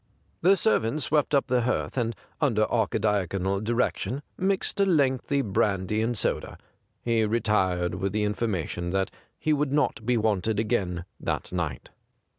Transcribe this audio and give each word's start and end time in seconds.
The 0.41 0.55
ser 0.55 0.79
vant 0.79 0.99
swept 1.03 1.35
up 1.35 1.45
the 1.45 1.61
hearth, 1.61 1.95
and, 1.95 2.15
under 2.41 2.65
Archidiaconal 2.65 3.63
direction, 3.63 4.23
mixed 4.35 4.79
a 4.79 4.85
lengthy 4.87 5.43
brandy 5.43 6.01
and 6.01 6.17
soda. 6.17 6.57
He 7.03 7.23
retired 7.23 7.93
with 7.93 8.11
the 8.11 8.23
information 8.23 8.89
that 8.89 9.11
he 9.37 9.53
would 9.53 9.71
not 9.71 10.03
be 10.03 10.17
wanted 10.17 10.59
again 10.59 11.05
that 11.19 11.53
night. 11.53 11.91